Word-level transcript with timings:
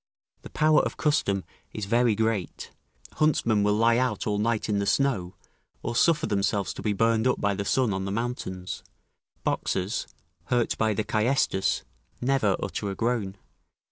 ["The 0.41 0.49
power 0.49 0.79
of 0.81 0.97
custom 0.97 1.43
is 1.73 1.85
very 1.85 2.15
great: 2.15 2.71
huntsmen 3.17 3.61
will 3.61 3.75
lie 3.75 3.97
out 3.99 4.25
all 4.25 4.39
night 4.39 4.67
in 4.67 4.79
the 4.79 4.87
snow, 4.87 5.35
or 5.83 5.95
suffer 5.95 6.25
themselves 6.25 6.73
to 6.73 6.81
be 6.81 6.91
burned 6.91 7.27
up 7.27 7.39
by 7.39 7.53
the 7.53 7.65
sun 7.65 7.93
on 7.93 8.05
the 8.05 8.11
mountains; 8.11 8.81
boxers, 9.43 10.07
hurt 10.45 10.75
by 10.79 10.95
the 10.95 11.03
caestus, 11.03 11.83
never 12.19 12.55
utter 12.63 12.89
a 12.89 12.95
groan." 12.95 13.37